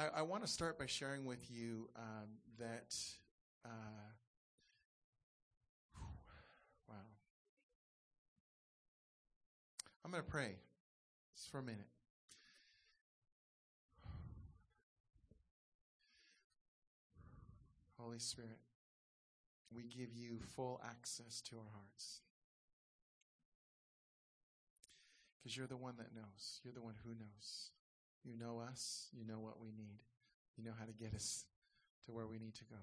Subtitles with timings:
[0.00, 2.96] I, I want to start by sharing with you um, that.
[3.66, 3.68] Uh,
[6.88, 6.94] wow.
[10.02, 10.54] I'm going to pray
[11.36, 11.88] just for a minute.
[17.98, 18.58] Holy Spirit,
[19.70, 22.20] we give you full access to our hearts.
[25.42, 26.60] Because you're the one that knows.
[26.64, 27.72] You're the one who knows.
[28.24, 29.08] You know us.
[29.12, 30.00] You know what we need.
[30.56, 31.44] You know how to get us
[32.06, 32.82] to where we need to go.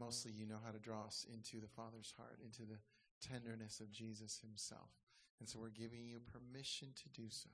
[0.00, 2.78] Mostly, you know how to draw us into the Father's heart, into the
[3.26, 4.90] tenderness of Jesus Himself.
[5.40, 7.50] And so we're giving you permission to do so.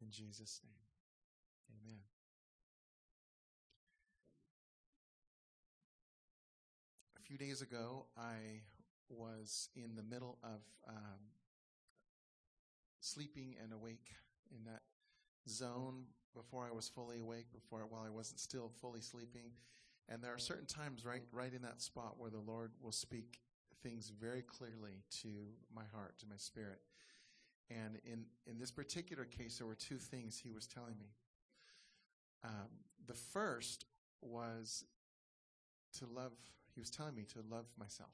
[0.00, 0.72] In Jesus' name.
[1.84, 2.00] Amen.
[7.18, 8.62] A few days ago, I
[9.08, 11.20] was in the middle of um,
[13.00, 14.12] sleeping and awake
[14.50, 14.82] in that
[15.48, 19.50] zone before I was fully awake, before while I wasn't still fully sleeping.
[20.08, 23.40] And there are certain times right right in that spot where the Lord will speak
[23.82, 25.28] things very clearly to
[25.74, 26.80] my heart, to my spirit.
[27.70, 31.10] And in, in this particular case, there were two things he was telling me.
[32.44, 32.68] Um,
[33.06, 33.84] the first
[34.22, 34.84] was
[35.98, 36.32] to love,
[36.74, 38.10] he was telling me to love myself.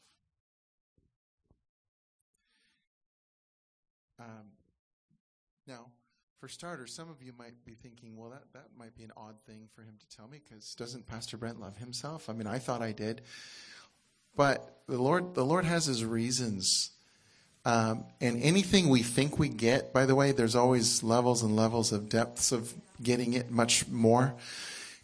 [4.19, 4.53] Um,
[5.67, 5.87] now,
[6.45, 9.35] for starters, some of you might be thinking, well, that, that might be an odd
[9.47, 12.29] thing for him to tell me because doesn't Pastor Brent love himself?
[12.29, 13.23] I mean, I thought I did.
[14.37, 16.91] But the Lord, the Lord has his reasons.
[17.65, 21.93] Um, and anything we think we get, by the way, there's always levels and levels
[21.93, 24.35] of depths of getting it much more.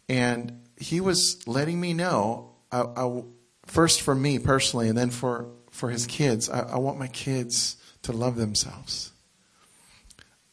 [0.07, 3.23] And he was letting me know, I, I,
[3.65, 7.77] first for me personally, and then for, for his kids, I, I want my kids
[8.03, 9.11] to love themselves.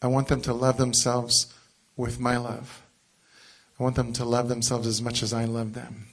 [0.01, 1.53] I want them to love themselves
[1.97, 2.83] with my love.
[3.79, 6.07] I want them to love themselves as much as I love them.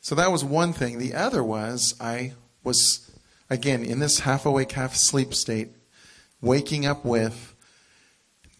[0.00, 0.98] So that was one thing.
[0.98, 2.32] The other was I
[2.64, 3.10] was,
[3.48, 5.70] again, in this half awake, half sleep state,
[6.40, 7.54] waking up with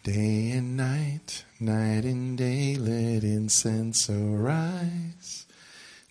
[0.04, 5.46] day and night, night and day, let incense arise.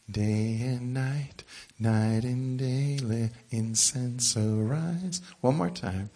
[0.09, 1.43] Day and night,
[1.81, 5.19] Night and day let incense arise.
[5.39, 6.11] One more time.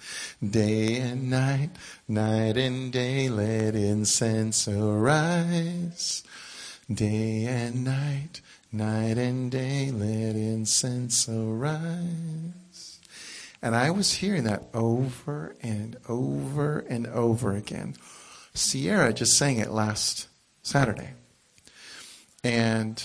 [0.47, 1.71] Day and night,
[2.07, 6.23] night and day let incense arise.
[6.93, 12.99] Day and night, night and day let incense arise.
[13.59, 17.95] And I was hearing that over and over and over again.
[18.53, 20.27] Sierra just sang it last
[20.61, 21.13] Saturday.
[22.43, 23.03] And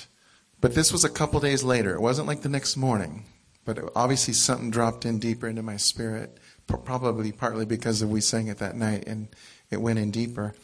[0.60, 1.94] but this was a couple days later.
[1.94, 3.24] It wasn't like the next morning,
[3.64, 8.58] but obviously something dropped in deeper into my spirit, probably partly because we sang it
[8.58, 9.28] that night and
[9.70, 10.54] it went in deeper.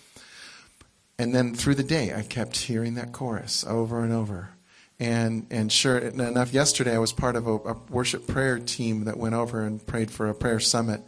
[1.18, 4.50] And then through the day, I kept hearing that chorus over and over.
[4.98, 9.18] And and sure enough, yesterday I was part of a, a worship prayer team that
[9.18, 11.02] went over and prayed for a prayer summit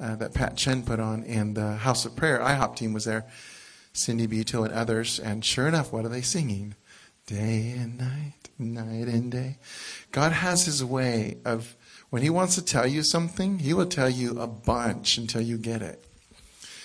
[0.00, 3.26] uh, that Pat Chen put on, and the House of Prayer IHOP team was there,
[3.92, 5.20] Cindy Buto and others.
[5.20, 6.74] And sure enough, what are they singing?
[7.28, 9.58] Day and night, night and day.
[10.12, 11.76] God has his way of,
[12.08, 15.58] when he wants to tell you something, he will tell you a bunch until you
[15.58, 16.02] get it.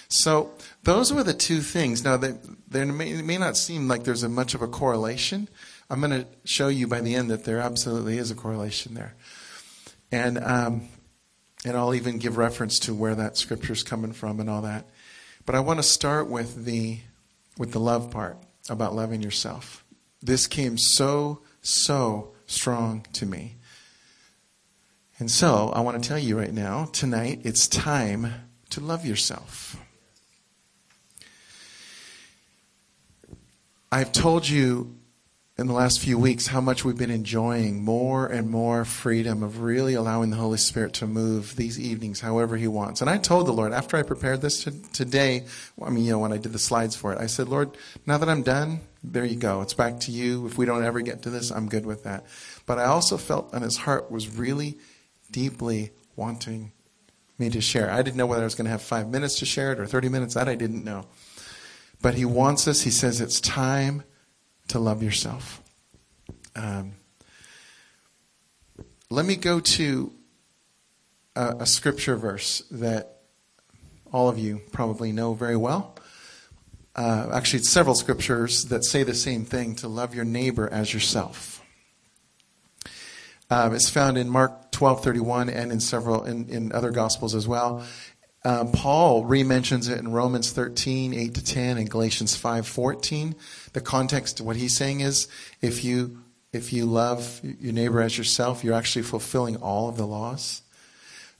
[0.10, 0.52] So
[0.84, 2.04] those were the two things.
[2.04, 2.34] Now, they,
[2.68, 5.48] they may, may not seem like there's a much of a correlation.
[5.90, 9.16] I'm going to show you by the end that there absolutely is a correlation there.
[10.12, 10.90] And, um,
[11.66, 14.90] and I'll even give reference to where that scripture is coming from and all that.
[15.46, 17.00] But I want to start with the,
[17.58, 18.38] with the love part
[18.70, 19.83] about loving yourself.
[20.24, 23.58] This came so, so strong to me.
[25.20, 28.34] And so I want to tell you right now, tonight, it's time
[28.70, 29.76] to love yourself.
[33.92, 34.96] I've told you
[35.58, 39.60] in the last few weeks how much we've been enjoying more and more freedom of
[39.60, 43.02] really allowing the Holy Spirit to move these evenings however He wants.
[43.02, 45.46] And I told the Lord after I prepared this to, today,
[45.82, 48.18] I mean, you know, when I did the slides for it, I said, Lord, now
[48.18, 49.62] that I'm done, there you go.
[49.62, 50.46] It's back to you.
[50.46, 52.26] If we don't ever get to this, I'm good with that.
[52.66, 54.78] But I also felt on His heart was really
[55.32, 56.72] deeply wanting
[57.38, 57.92] me to share.
[57.92, 59.86] I didn't know whether I was going to have five minutes to share it or
[59.86, 60.36] 30 minutes.
[60.36, 61.06] That I didn't know.
[62.02, 64.04] But He wants us, He says, it's time
[64.70, 65.62] to love yourself.
[66.56, 66.94] Um,
[69.10, 70.14] let me go to
[71.36, 73.22] a, a, scripture verse that
[74.12, 75.93] all of you probably know very well.
[76.96, 80.94] Uh, actually, it's several scriptures that say the same thing to love your neighbor as
[80.94, 81.62] yourself.
[83.50, 87.84] Um, it's found in Mark 12:31 and in several in, in other gospels as well.
[88.46, 93.36] Um, Paul re-mentions it in Romans 13, 8 to 10, and Galatians 5, 14.
[93.72, 95.30] The context, what he's saying is,
[95.62, 96.20] if you
[96.52, 100.62] if you love your neighbor as yourself, you're actually fulfilling all of the laws.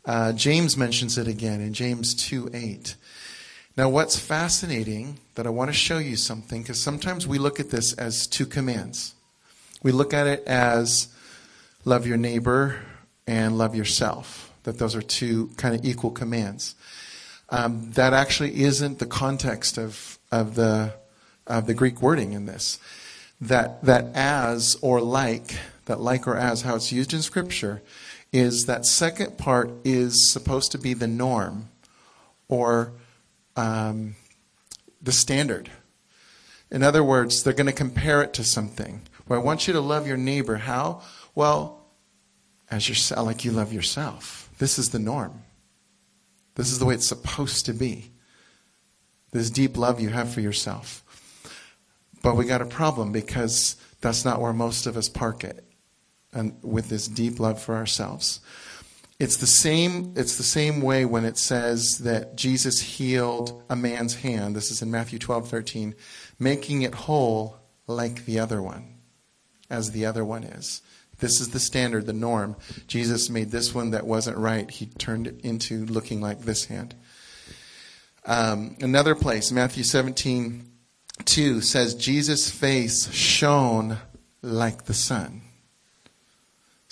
[0.06, 2.96] Uh, James mentions it again in James 2, 8.
[3.76, 7.72] Now, what's fascinating that I want to show you something, because sometimes we look at
[7.72, 9.16] this as two commands.
[9.82, 11.08] We look at it as
[11.84, 12.82] love your neighbor
[13.26, 16.76] and love yourself, that those are two kind of equal commands.
[17.50, 20.94] Um, that actually isn't the context of, of, the,
[21.48, 22.78] of the Greek wording in this.
[23.42, 27.82] That, that as or like, that like or as, how it's used in Scripture,
[28.32, 31.70] is that second part is supposed to be the norm
[32.48, 32.94] or
[33.56, 34.16] um,
[35.02, 35.70] the standard.
[36.72, 39.02] In other words, they're going to compare it to something.
[39.28, 40.58] Well, I want you to love your neighbor.
[40.58, 41.02] How?
[41.36, 41.86] Well,
[42.70, 44.50] as yourself, like you love yourself.
[44.58, 45.44] This is the norm.
[46.56, 48.12] This is the way it's supposed to be.
[49.32, 51.04] This deep love you have for yourself.
[52.22, 55.64] But we got a problem because that's not where most of us park it.
[56.32, 58.40] And with this deep love for ourselves.
[59.20, 64.16] It's the same it's the same way when it says that Jesus healed a man's
[64.16, 64.56] hand.
[64.56, 65.96] This is in Matthew 12, 13,
[66.40, 67.58] making it whole
[67.88, 68.96] like the other one,
[69.70, 70.82] as the other one is.
[71.20, 72.58] This is the standard, the norm.
[72.88, 74.70] Jesus made this one that wasn't right.
[74.70, 76.96] He turned it into looking like this hand.
[78.26, 80.70] Um, another place, Matthew 17,
[81.24, 84.00] 2 says, Jesus' face shone
[84.42, 85.43] like the sun.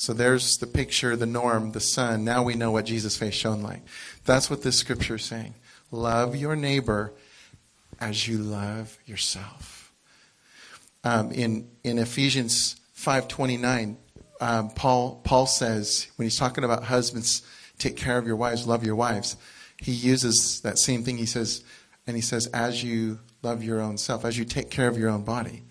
[0.01, 2.23] So there's the picture, the norm, the sun.
[2.23, 3.83] Now we know what Jesus' face shone like.
[4.25, 5.53] That's what this scripture is saying.
[5.91, 7.13] Love your neighbor
[7.99, 9.93] as you love yourself.
[11.03, 13.97] Um, in in Ephesians 5:29,
[14.39, 17.43] um, Paul, Paul says, when he's talking about husbands,
[17.77, 19.37] take care of your wives, love your wives,
[19.77, 21.19] he uses that same thing.
[21.19, 21.63] He says,
[22.07, 25.11] and he says, as you love your own self, as you take care of your
[25.11, 25.61] own body,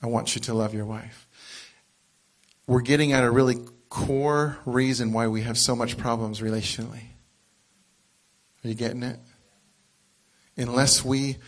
[0.00, 1.21] I want you to love your wife.
[2.66, 3.56] We're getting at a really
[3.88, 7.04] core reason why we have so much problems relationally.
[8.64, 9.18] Are you getting it?
[10.56, 11.38] Unless we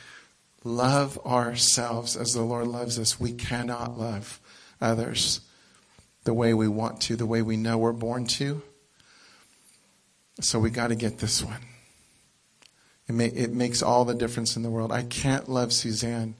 [0.64, 4.40] love ourselves as the Lord loves us, we cannot love
[4.80, 5.40] others
[6.24, 8.62] the way we want to, the way we know we're born to.
[10.40, 11.60] So we got to get this one.
[13.08, 14.90] It, may, it makes all the difference in the world.
[14.90, 16.34] I can't love Suzanne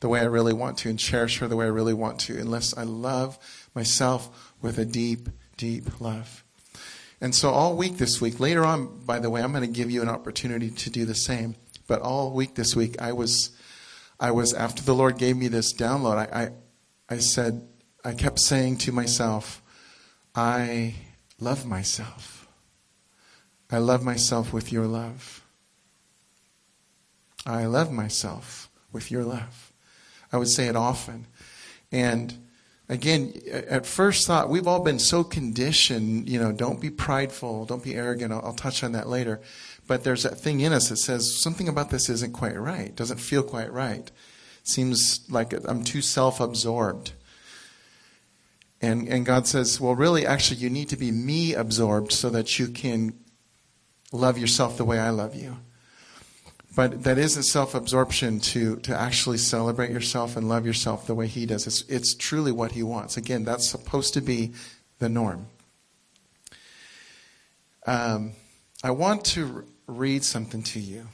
[0.00, 2.38] the way I really want to and cherish her the way I really want to
[2.38, 3.38] unless I love
[3.74, 6.44] myself with a deep, deep love.
[7.20, 9.90] And so all week this week, later on, by the way, I'm going to give
[9.90, 11.54] you an opportunity to do the same.
[11.86, 13.50] But all week this week, I was,
[14.18, 16.16] I was after the Lord gave me this download.
[16.16, 16.50] I, I,
[17.14, 17.68] I said,
[18.02, 19.60] I kept saying to myself,
[20.34, 20.94] I
[21.38, 22.48] love myself.
[23.70, 25.44] I love myself with your love.
[27.44, 29.69] I love myself with your love.
[30.32, 31.26] I would say it often.
[31.92, 32.34] And
[32.88, 37.82] again, at first thought, we've all been so conditioned, you know, don't be prideful, don't
[37.82, 38.32] be arrogant.
[38.32, 39.40] I'll, I'll, touch on that later.
[39.86, 43.18] But there's that thing in us that says something about this isn't quite right, doesn't
[43.18, 44.10] feel quite right.
[44.62, 47.12] Seems like I'm too self absorbed.
[48.82, 52.58] And, and God says, well, really, actually, you need to be me absorbed so that
[52.58, 53.12] you can
[54.10, 55.58] love yourself the way I love you.
[56.74, 61.26] But that isn't self absorption to, to actually celebrate yourself and love yourself the way
[61.26, 61.66] He does.
[61.66, 63.16] It's, it's truly what He wants.
[63.16, 64.52] Again, that's supposed to be
[64.98, 65.46] the norm.
[67.86, 68.32] Um,
[68.84, 71.08] I want to read something to you.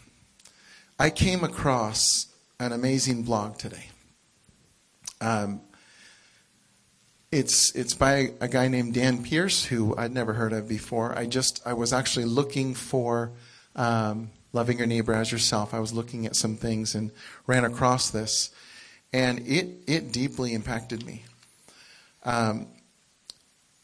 [0.99, 2.27] I came across
[2.61, 3.87] an amazing blog today.
[5.21, 5.61] Um,
[7.33, 11.19] it's it's by a guy named Dan Pearce who I'd never heard of before.
[11.19, 13.33] I just I was actually looking for
[13.75, 15.73] um, loving your neighbor as yourself.
[15.75, 17.13] I was looking at some things and
[17.47, 18.51] ran across this,
[19.13, 21.25] and it it deeply impacted me.
[22.25, 22.67] Um,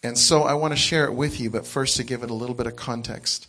[0.03, 2.35] and so I want to share it with you, but first to give it a
[2.35, 3.47] little bit of context.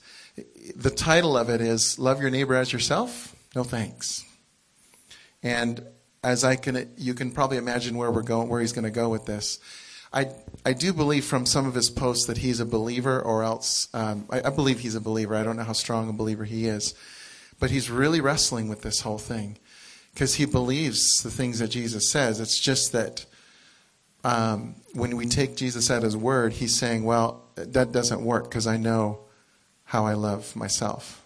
[0.75, 4.23] The title of it is "Love Your Neighbor as Yourself." No thanks.
[5.41, 5.83] And
[6.23, 9.09] as I can, you can probably imagine where we're going, where he's going to go
[9.09, 9.59] with this.
[10.13, 10.29] I,
[10.65, 14.25] I do believe from some of his posts that he's a believer, or else um,
[14.29, 15.35] I, I believe he's a believer.
[15.35, 16.93] I don't know how strong a believer he is,
[17.59, 19.57] but he's really wrestling with this whole thing
[20.13, 22.39] because he believes the things that Jesus says.
[22.39, 23.25] It's just that
[24.23, 28.67] um, when we take Jesus at his word, he's saying, "Well, that doesn't work because
[28.67, 29.19] I know
[29.85, 31.25] how I love myself,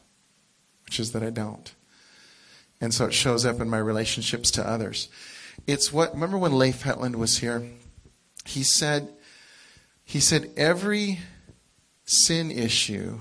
[0.85, 1.73] which is that I don't."
[2.79, 5.09] And so it shows up in my relationships to others.
[5.65, 7.63] It's what, remember when Leif Hetland was here?
[8.47, 9.13] He said,
[10.03, 11.19] he said, every
[12.05, 13.19] sin issue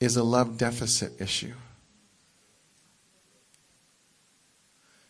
[0.00, 1.52] is a love deficit issue.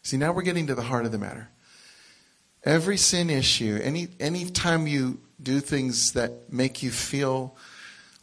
[0.02, 1.48] See, now we're getting to the heart of the matter.
[2.64, 7.56] Every sin issue, any any time you do things that make you feel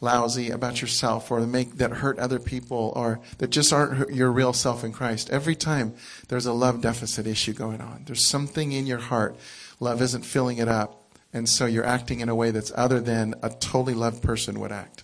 [0.01, 4.53] lousy about yourself or make that hurt other people or that just aren't your real
[4.53, 5.29] self in Christ.
[5.29, 5.93] Every time
[6.29, 8.03] there's a love deficit issue going on.
[8.05, 9.35] There's something in your heart.
[9.79, 10.95] Love isn't filling it up.
[11.31, 14.71] And so you're acting in a way that's other than a totally loved person would
[14.71, 15.03] act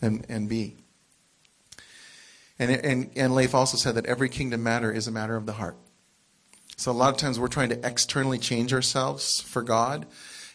[0.00, 0.76] and, and be.
[2.58, 5.54] And, and, and Leif also said that every kingdom matter is a matter of the
[5.54, 5.76] heart.
[6.76, 10.06] So a lot of times we're trying to externally change ourselves for God.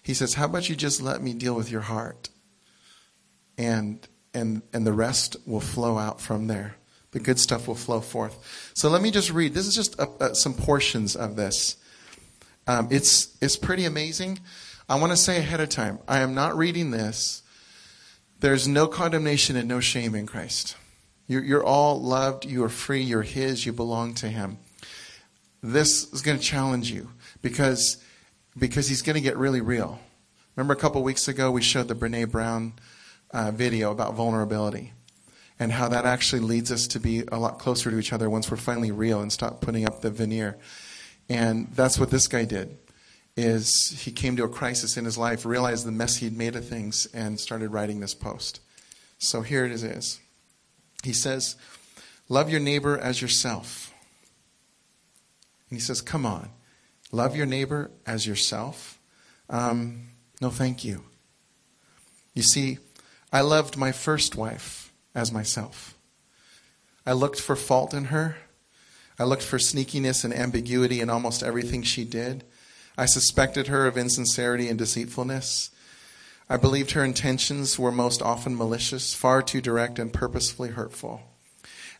[0.02, 2.30] He says, How about you just let me deal with your heart?
[3.58, 6.76] And and and the rest will flow out from there.
[7.12, 8.72] The good stuff will flow forth.
[8.74, 9.54] So let me just read.
[9.54, 11.78] This is just a, a, some portions of this.
[12.70, 14.38] Um, it's it's pretty amazing.
[14.88, 17.42] I want to say ahead of time, I am not reading this.
[18.42, 20.78] There's no condemnation and no shame in Christ.
[21.26, 22.46] You're, you're all loved.
[22.46, 23.02] You are free.
[23.02, 23.66] You're His.
[23.66, 24.60] You belong to Him.
[25.64, 27.10] This is going to challenge you
[27.42, 27.98] because
[28.56, 30.00] because He's going to get really real.
[30.56, 32.74] Remember a couple weeks ago we showed the Brene Brown
[33.32, 34.94] uh, video about vulnerability
[35.60, 38.52] and how that actually leads us to be a lot closer to each other once
[38.52, 40.60] we're finally real and stop putting up the veneer.
[41.30, 42.78] And that's what this guy did
[43.38, 46.68] is he came to a crisis in his life, realized the mess he'd made of
[46.68, 48.60] things, and started writing this post.
[49.18, 50.20] So here it is.
[51.04, 51.56] He says,
[52.28, 53.94] Love your neighbor as yourself.
[55.70, 56.50] And he says, Come on,
[57.12, 59.00] love your neighbor as yourself?
[59.50, 60.10] Um,
[60.42, 61.04] no, thank you.
[62.34, 62.78] You see,
[63.32, 65.96] I loved my first wife as myself.
[67.06, 68.38] I looked for fault in her.
[69.20, 72.46] I looked for sneakiness and ambiguity in almost everything she did.
[72.98, 75.72] I suspected her of insincerity and deceitfulness.
[76.50, 81.22] I believed her intentions were most often malicious, far too direct, and purposefully hurtful.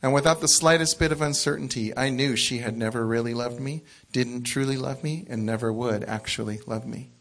[0.02, 3.84] And without the slightest bit of uncertainty, I knew she had never really loved me,
[4.12, 7.12] didn't truly love me, and never would actually love me.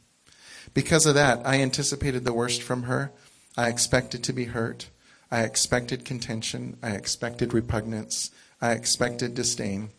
[0.75, 3.13] Because of that, I anticipated the worst from her
[3.59, 4.89] I expected to be hurt.
[5.33, 6.77] I expected contention.
[6.81, 8.31] I expected repugnance.
[8.61, 9.91] I expected disdain.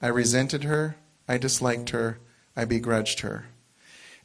[0.00, 0.96] I resented her.
[1.28, 2.18] I disliked her.
[2.56, 3.46] I begrudged her.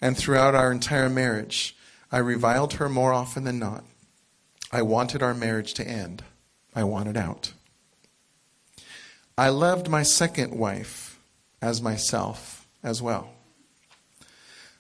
[0.02, 1.76] And throughout our entire marriage,
[2.12, 3.84] I reviled her more often than not.
[4.72, 6.24] I wanted our marriage to end.
[6.76, 7.54] I wanted out.
[9.38, 11.20] I loved my second wife
[11.62, 13.30] as myself as well.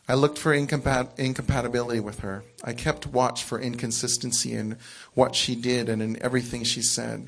[0.08, 2.44] I looked for incompat- incompatibility with her.
[2.64, 4.78] I kept watch for inconsistency in
[5.14, 7.28] what she did and in everything she said.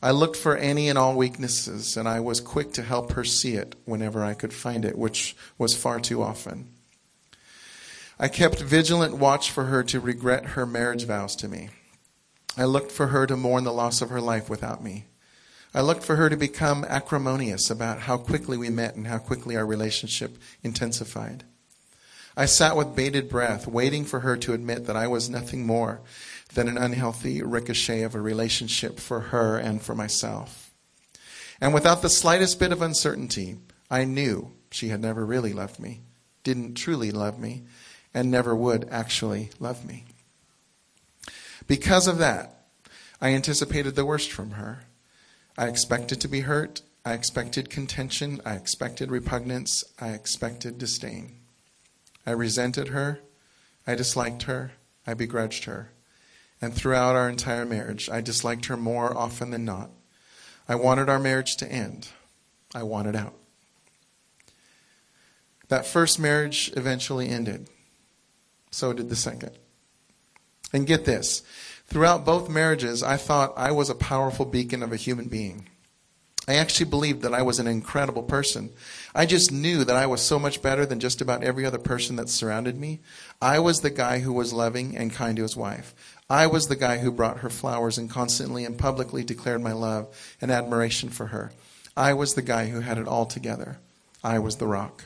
[0.00, 3.54] I looked for any and all weaknesses, and I was quick to help her see
[3.54, 6.68] it whenever I could find it, which was far too often.
[8.18, 11.70] I kept vigilant watch for her to regret her marriage vows to me.
[12.56, 15.06] I looked for her to mourn the loss of her life without me.
[15.74, 19.56] I looked for her to become acrimonious about how quickly we met and how quickly
[19.56, 21.44] our relationship intensified.
[22.36, 26.00] I sat with bated breath, waiting for her to admit that I was nothing more
[26.54, 30.72] than an unhealthy ricochet of a relationship for her and for myself.
[31.60, 33.56] And without the slightest bit of uncertainty,
[33.90, 36.02] I knew she had never really loved me,
[36.44, 37.64] didn't truly love me,
[38.14, 40.04] and never would actually love me.
[41.66, 42.66] Because of that,
[43.20, 44.84] I anticipated the worst from her.
[45.56, 46.82] I expected to be hurt.
[47.04, 48.40] I expected contention.
[48.44, 49.84] I expected repugnance.
[50.00, 51.36] I expected disdain.
[52.24, 53.20] I resented her.
[53.86, 54.72] I disliked her.
[55.06, 55.90] I begrudged her.
[56.60, 59.90] And throughout our entire marriage, I disliked her more often than not.
[60.68, 62.08] I wanted our marriage to end.
[62.74, 63.34] I wanted out.
[65.68, 67.68] That first marriage eventually ended.
[68.70, 69.52] So did the second.
[70.72, 71.42] And get this
[71.86, 75.68] throughout both marriages, I thought I was a powerful beacon of a human being.
[76.46, 78.70] I actually believed that I was an incredible person.
[79.14, 82.16] I just knew that I was so much better than just about every other person
[82.16, 83.00] that surrounded me.
[83.40, 85.94] I was the guy who was loving and kind to his wife.
[86.30, 90.08] I was the guy who brought her flowers and constantly and publicly declared my love
[90.40, 91.52] and admiration for her.
[91.96, 93.78] I was the guy who had it all together.
[94.22, 95.04] I was the rock.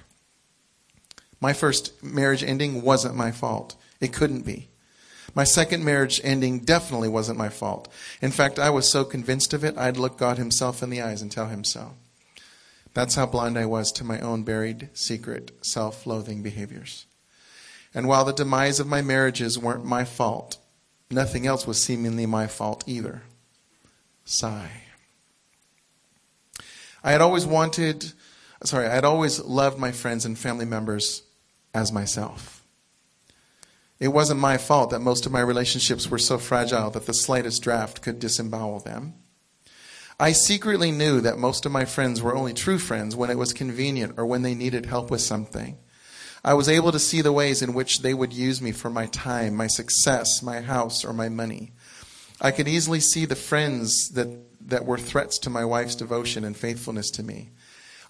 [1.40, 3.76] My first marriage ending wasn't my fault.
[4.00, 4.68] It couldn't be.
[5.34, 7.88] My second marriage ending definitely wasn't my fault.
[8.20, 11.22] In fact, I was so convinced of it, I'd look God Himself in the eyes
[11.22, 11.94] and tell Him so.
[12.94, 17.06] That's how blind I was to my own buried, secret, self loathing behaviors.
[17.94, 20.58] And while the demise of my marriages weren't my fault,
[21.12, 23.22] nothing else was seemingly my fault either.
[24.24, 24.70] Sigh.
[27.04, 28.12] I had always wanted,
[28.64, 31.22] sorry, I had always loved my friends and family members
[31.74, 32.64] as myself.
[33.98, 37.62] It wasn't my fault that most of my relationships were so fragile that the slightest
[37.62, 39.14] draft could disembowel them.
[40.18, 43.52] I secretly knew that most of my friends were only true friends when it was
[43.52, 45.78] convenient or when they needed help with something.
[46.44, 49.06] I was able to see the ways in which they would use me for my
[49.06, 51.72] time, my success, my house, or my money.
[52.40, 54.28] I could easily see the friends that,
[54.68, 57.50] that were threats to my wife's devotion and faithfulness to me.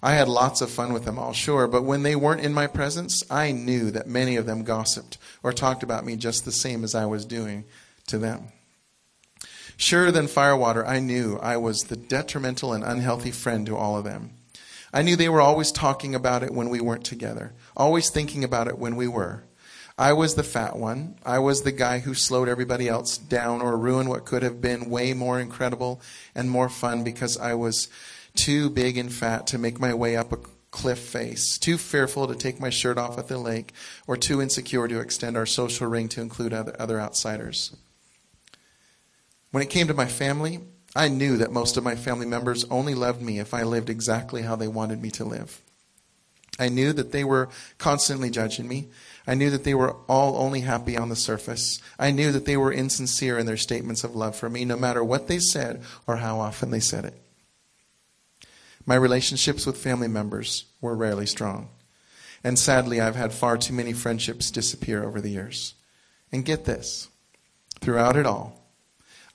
[0.01, 2.67] I had lots of fun with them all, sure, but when they weren't in my
[2.67, 6.83] presence, I knew that many of them gossiped or talked about me just the same
[6.83, 7.63] as I was doing
[8.07, 8.47] to them.
[9.77, 14.03] Surer than firewater, I knew I was the detrimental and unhealthy friend to all of
[14.03, 14.31] them.
[14.93, 18.67] I knew they were always talking about it when we weren't together, always thinking about
[18.67, 19.43] it when we were.
[19.97, 21.15] I was the fat one.
[21.23, 24.89] I was the guy who slowed everybody else down or ruined what could have been
[24.89, 26.01] way more incredible
[26.33, 27.89] and more fun because I was
[28.35, 30.39] too big and fat to make my way up a
[30.71, 33.71] cliff face, too fearful to take my shirt off at the lake,
[34.07, 37.75] or too insecure to extend our social ring to include other, other outsiders.
[39.51, 40.61] When it came to my family,
[40.95, 44.41] I knew that most of my family members only loved me if I lived exactly
[44.41, 45.61] how they wanted me to live.
[46.59, 48.89] I knew that they were constantly judging me.
[49.25, 51.81] I knew that they were all only happy on the surface.
[51.97, 55.03] I knew that they were insincere in their statements of love for me, no matter
[55.03, 57.15] what they said or how often they said it.
[58.85, 61.69] My relationships with family members were rarely strong.
[62.43, 65.73] And sadly, I've had far too many friendships disappear over the years.
[66.31, 67.07] And get this
[67.79, 68.59] throughout it all,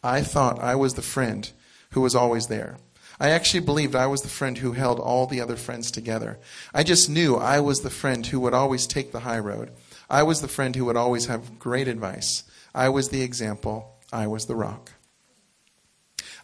[0.03, 1.51] I thought I was the friend
[1.93, 2.77] who was always there.
[3.21, 6.39] I actually believed I was the friend who held all the other friends together.
[6.73, 9.73] I just knew I was the friend who would always take the high road.
[10.09, 12.45] I was the friend who would always have great advice.
[12.75, 13.97] I was the example.
[14.13, 14.93] I was the rock.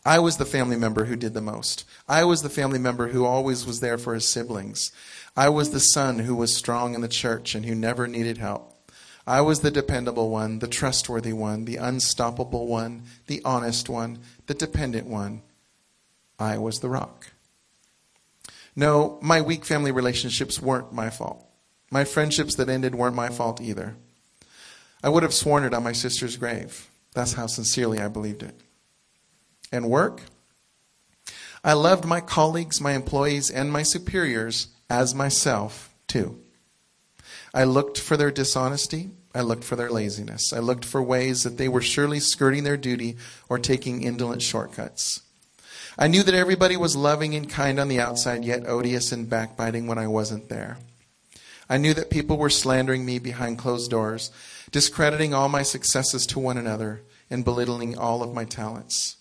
[0.05, 1.85] I was the family member who did the most.
[2.07, 4.93] I was the family member who always was there for his siblings.
[5.35, 8.75] I was the son who was strong in the church and who never needed help.
[9.27, 14.53] I was the dependable one, the trustworthy one, the unstoppable one, the honest one, the
[14.53, 15.41] dependent one.
[16.39, 17.29] I was the rock.
[18.77, 21.47] No, my weak family relationships weren't my fault.
[21.91, 23.97] My friendships that ended weren't my fault either.
[25.03, 26.89] I would have sworn it on my sister's grave.
[27.13, 28.61] That's how sincerely I believed it.
[29.71, 30.23] And work?
[31.63, 36.41] I loved my colleagues, my employees, and my superiors as myself, too.
[37.55, 39.11] I looked for their dishonesty.
[39.35, 40.53] I looked for their laziness.
[40.53, 43.17] I looked for ways that they were surely skirting their duty
[43.49, 45.23] or taking indolent shortcuts.
[45.99, 49.87] I knew that everybody was loving and kind on the outside, yet odious and backbiting
[49.87, 50.79] when I wasn't there.
[51.69, 54.31] I knew that people were slandering me behind closed doors,
[54.71, 59.17] discrediting all my successes to one another, and belittling all of my talents.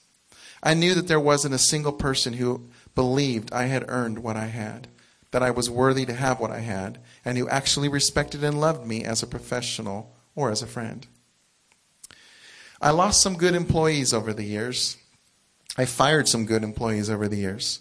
[0.61, 4.47] I knew that there wasn't a single person who believed I had earned what I
[4.47, 4.87] had
[5.33, 8.87] that I was worthy to have what I had, and who actually respected and loved
[8.87, 11.07] me as a professional or as a friend.
[12.79, 14.95] I lost some good employees over the years.
[15.77, 17.79] I fired some good employees over the years.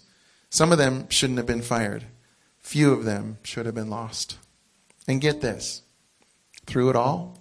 [0.51, 2.05] Some of them shouldn't have been fired.
[2.61, 4.39] Few of them should have been lost.
[5.07, 5.83] And get this
[6.67, 7.39] through it all,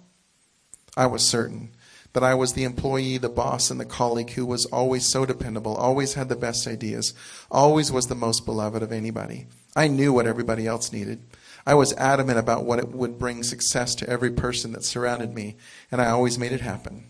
[0.96, 1.70] I was certain
[2.12, 5.74] that I was the employee, the boss, and the colleague who was always so dependable,
[5.74, 7.14] always had the best ideas,
[7.50, 9.46] always was the most beloved of anybody.
[9.74, 11.22] I knew what everybody else needed.
[11.66, 15.56] I was adamant about what it would bring success to every person that surrounded me,
[15.90, 17.04] and I always made it happen.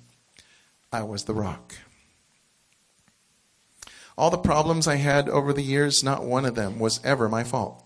[0.92, 1.74] I was the rock.
[4.16, 7.44] All the problems I had over the years, not one of them was ever my
[7.44, 7.84] fault.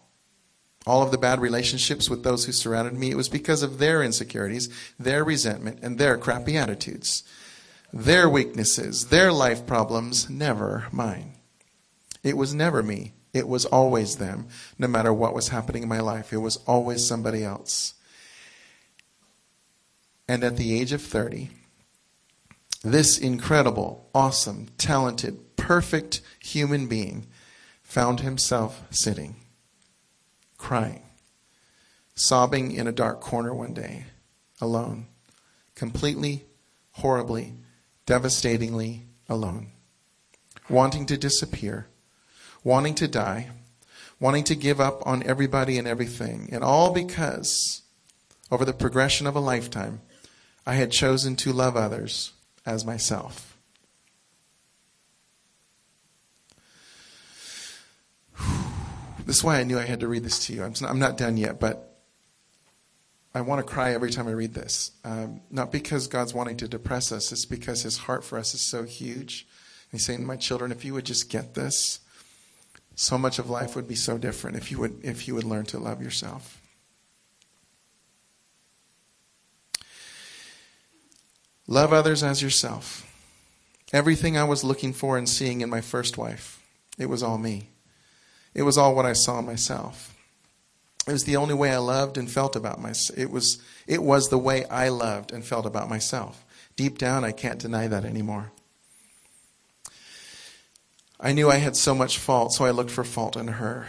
[0.86, 4.02] All of the bad relationships with those who surrounded me, it was because of their
[4.02, 7.24] insecurities, their resentment, and their crappy attitudes.
[7.92, 11.34] Their weaknesses, their life problems, never mine.
[12.22, 13.14] It was never me.
[13.32, 14.48] It was always them.
[14.78, 17.94] No matter what was happening in my life, it was always somebody else.
[20.28, 21.50] And at the age of 30,
[22.82, 27.26] this incredible, awesome, talented, perfect human being
[27.82, 29.34] found himself sitting,
[30.58, 31.02] crying,
[32.14, 34.04] sobbing in a dark corner one day,
[34.60, 35.06] alone,
[35.74, 36.44] completely,
[36.92, 37.52] horribly,
[38.06, 39.72] devastatingly alone,
[40.68, 41.88] wanting to disappear
[42.66, 43.48] wanting to die,
[44.18, 46.48] wanting to give up on everybody and everything.
[46.50, 47.82] And all because,
[48.50, 50.00] over the progression of a lifetime,
[50.66, 52.32] I had chosen to love others
[52.66, 53.55] as myself.
[59.26, 60.62] This is why I knew I had to read this to you.
[60.62, 61.98] I'm not, I'm not done yet, but
[63.34, 64.92] I want to cry every time I read this.
[65.04, 68.70] Um, not because God's wanting to depress us, it's because His heart for us is
[68.70, 69.46] so huge.
[69.90, 72.00] He's saying, My children, if you would just get this,
[72.94, 75.66] so much of life would be so different if you would if you would learn
[75.66, 76.62] to love yourself.
[81.66, 83.02] Love others as yourself.
[83.92, 86.62] Everything I was looking for and seeing in my first wife,
[86.96, 87.70] it was all me.
[88.56, 90.14] It was all what I saw myself.
[91.06, 93.18] It was the only way I loved and felt about myself.
[93.18, 96.42] It was, it was the way I loved and felt about myself.
[96.74, 98.52] Deep down, I can't deny that anymore.
[101.20, 103.88] I knew I had so much fault, so I looked for fault in her.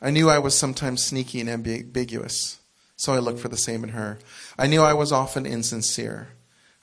[0.00, 2.60] I knew I was sometimes sneaky and ambiguous,
[2.94, 4.20] so I looked for the same in her.
[4.56, 6.28] I knew I was often insincere.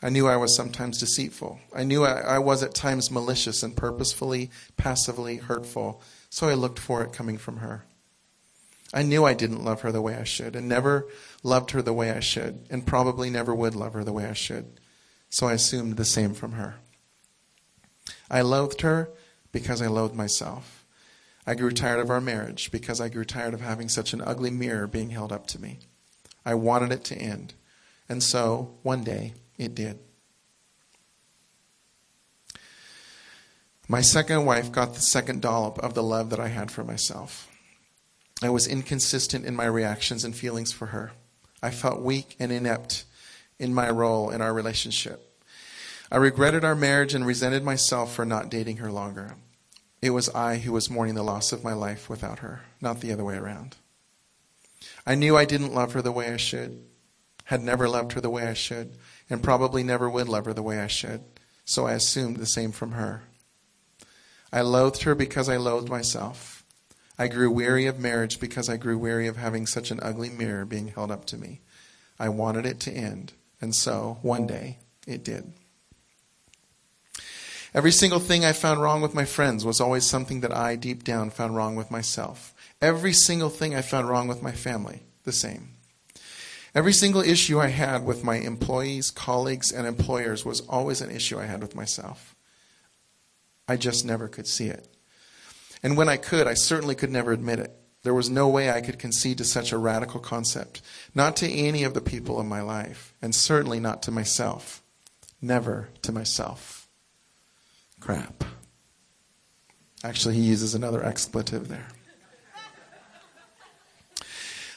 [0.02, 1.60] I knew I was sometimes deceitful.
[1.74, 6.80] I knew I, I, was at times malicious and purposefully, passively hurtful, so I looked
[6.80, 7.84] for it coming from her.
[8.94, 11.08] I knew I didn't love her the way I should, and never
[11.44, 14.34] loved her the way I should, and probably never would love her the way I
[14.34, 14.80] should,
[15.30, 16.76] so I assumed the same from her.
[18.30, 19.12] I loathed her
[19.52, 20.86] because I loathed myself.
[21.46, 24.52] I grew tired of our marriage because I grew tired of having such an ugly
[24.52, 25.80] mirror being held up to me.
[26.46, 27.56] I wanted it to end.
[28.08, 30.00] And so, one day, it did.
[33.92, 37.50] My second wife got the second dollop of the love that I had for myself.
[38.42, 41.12] I was inconsistent in my reactions and feelings for her.
[41.62, 43.04] I felt weak and inept
[43.60, 45.44] in my role in our relationship.
[46.10, 49.36] I regretted our marriage and resented myself for not dating her longer.
[50.02, 53.12] It was I who was mourning the loss of my life without her, not the
[53.12, 53.76] other way around.
[55.06, 56.82] I knew I didn't love her the way I should,
[57.44, 58.96] had never loved her the way I should,
[59.30, 61.26] and probably never would love her the way I should,
[61.66, 63.24] so I assumed the same from her.
[64.52, 66.64] I loathed her because I loathed myself.
[67.18, 70.66] I grew weary of marriage because I grew weary of having such an ugly mirror
[70.66, 71.62] being held up to me.
[72.20, 75.54] I wanted it to end, and so, one day, it did.
[77.74, 81.04] Every single thing I found wrong with my friends was always something that I, deep
[81.04, 82.54] down, found wrong with myself.
[82.82, 85.70] Every single thing I found wrong with my family, the same.
[86.76, 91.40] Every single issue I had with my employees, colleagues, and employers was always an issue
[91.40, 92.31] I had with myself.
[93.72, 94.86] I just never could see it.
[95.82, 97.72] And when I could, I certainly could never admit it.
[98.04, 100.82] There was no way I could concede to such a radical concept,
[101.16, 104.84] not to any of the people in my life, and certainly not to myself.
[105.42, 106.90] Never to myself.
[108.02, 108.44] Crap.
[110.04, 111.88] Actually, he uses another expletive there.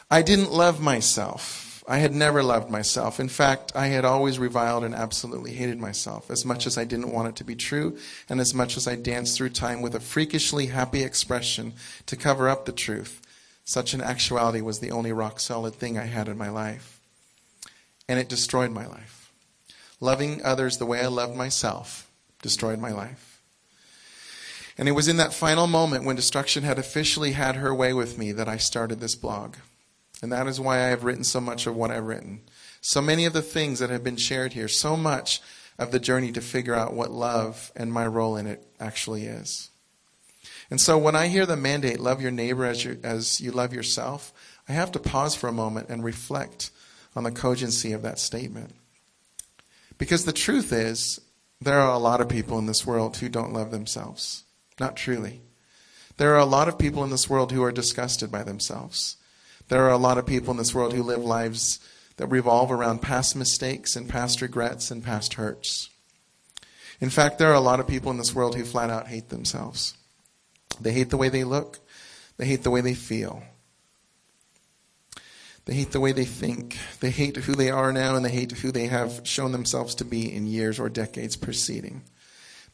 [0.09, 0.81] I didn't love
[1.87, 3.21] I had never loved myself.
[3.21, 7.13] In fact, I had always reviled and absolutely hated myself, as much as I didn't
[7.13, 10.01] want it to be true, and as much as I danced through time with a
[10.01, 11.75] freakishly happy expression
[12.07, 13.21] to cover up the truth.
[13.67, 17.01] Such an actuality was the only rock solid thing I had in my life.
[18.09, 19.31] And it destroyed my life.
[20.01, 23.41] Loving others the way I loved myself destroyed my life.
[24.77, 28.19] And it was in that final moment when destruction had officially had her way with
[28.19, 29.57] me that I started this blog.
[30.23, 32.41] And that is why I have written so much of what I've written.
[32.81, 35.41] So many of the things that have been shared here, so much
[35.79, 39.71] of the journey to figure out what love and my role in it actually is.
[40.71, 43.73] And so when I hear the mandate, love your neighbor as you, as you love
[43.73, 44.33] yourself,
[44.69, 46.71] I have to pause for a moment and reflect
[47.15, 48.75] on the cogency of that statement.
[49.99, 51.21] Because the truth is,
[51.61, 54.45] there are a lot of people in this world who don't love themselves.
[54.81, 55.43] Not truly.
[56.17, 59.17] There are a lot of people in this world who are disgusted by themselves.
[59.69, 61.79] There are a lot of people in this world who live lives
[62.17, 65.89] that revolve around past mistakes and past regrets and past hurts.
[67.01, 69.31] In fact, there are a lot of people in this world who flat out hate
[69.31, 69.95] themselves.
[70.81, 71.81] They hate the way they look,
[72.37, 73.43] they hate the way they feel.
[75.67, 76.77] They hate the way they think.
[77.01, 80.05] They hate who they are now, and they hate who they have shown themselves to
[80.05, 82.03] be in years or decades preceding.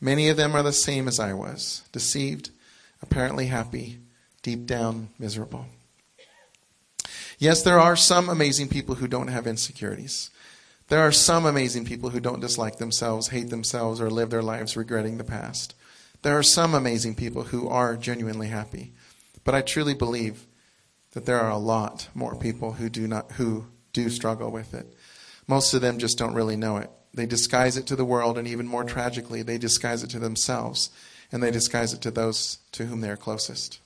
[0.00, 2.50] Many of them are the same as I was deceived,
[3.00, 4.00] apparently happy,
[4.42, 5.66] deep down miserable.
[7.40, 10.28] Yes, there are some amazing people who don't have insecurities.
[10.88, 14.76] There are some amazing people who don't dislike themselves, hate themselves, or live their lives
[14.76, 15.74] regretting the past.
[16.20, 18.92] There are some amazing people who are genuinely happy.
[19.42, 20.46] But I truly believe
[21.12, 24.94] that there are a lot more people who do not who do struggle with it.
[25.48, 26.90] Most of them just don't really know it.
[27.14, 30.90] They disguise it to the world and even more tragically, they disguise it to themselves
[31.32, 33.80] and they disguise it to those to whom they are closest.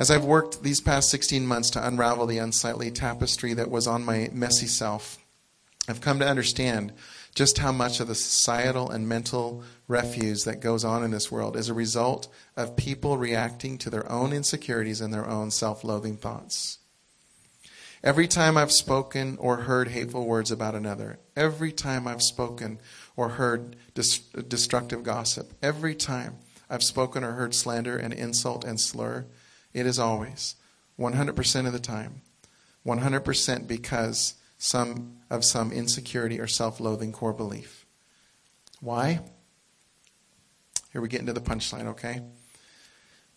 [0.00, 4.02] As I've worked these past 16 months to unravel the unsightly tapestry that was on
[4.02, 5.18] my messy self,
[5.90, 6.94] I've come to understand
[7.34, 11.54] just how much of the societal and mental refuse that goes on in this world
[11.54, 16.16] is a result of people reacting to their own insecurities and their own self loathing
[16.16, 16.78] thoughts.
[18.02, 22.80] Every time I've spoken or heard hateful words about another, every time I've spoken
[23.16, 26.38] or heard destructive gossip, every time
[26.70, 29.26] I've spoken or heard slander and insult and slur,
[29.72, 30.56] it is always
[30.98, 32.22] 100% of the time.
[32.86, 37.86] 100% because some of some insecurity or self-loathing core belief.
[38.80, 39.20] Why?
[40.92, 42.20] Here we get into the punchline, okay?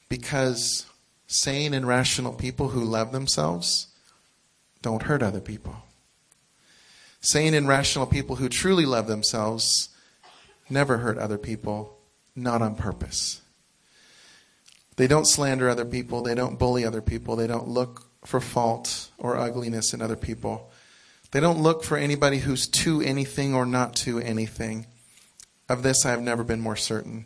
[0.10, 0.86] Because
[1.28, 3.88] sane and rational people who love themselves
[4.82, 5.76] don't hurt other people.
[7.22, 9.90] Sane and rational people who truly love themselves
[10.70, 11.98] never hurt other people,
[12.36, 13.42] not on purpose.
[14.96, 19.10] They don't slander other people, they don't bully other people, they don't look for fault
[19.18, 20.72] or ugliness in other people.
[21.32, 24.86] They don't look for anybody who's to anything or not to anything.
[25.68, 27.26] Of this, I have never been more certain.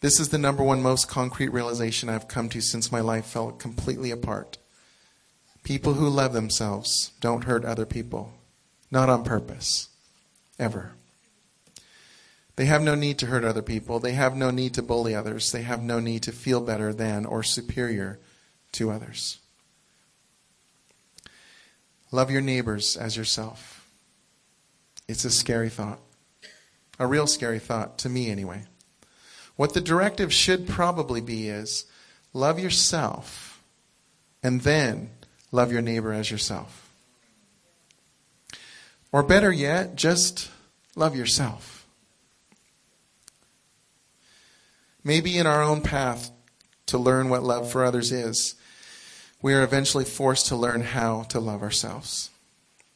[0.00, 3.50] This is the number one most concrete realization I've come to since my life fell
[3.50, 4.58] completely apart.
[5.64, 8.34] People who love themselves don't hurt other people,
[8.90, 9.88] not on purpose,
[10.58, 10.92] ever.
[12.56, 14.00] They have no need to hurt other people.
[14.00, 15.52] They have no need to bully others.
[15.52, 18.18] They have no need to feel better than or superior
[18.72, 19.38] to others.
[22.10, 23.86] Love your neighbors as yourself.
[25.06, 26.00] It's a scary thought.
[26.98, 28.64] A real scary thought, to me anyway.
[29.56, 31.84] What the directive should probably be is
[32.32, 33.62] love yourself
[34.42, 35.10] and then
[35.52, 36.90] love your neighbor as yourself.
[39.12, 40.50] Or better yet, just
[40.94, 41.75] love yourself.
[45.06, 46.32] Maybe in our own path
[46.86, 48.56] to learn what love for others is,
[49.40, 52.30] we are eventually forced to learn how to love ourselves.